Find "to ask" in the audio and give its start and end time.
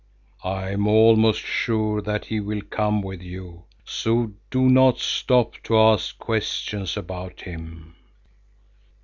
5.65-6.17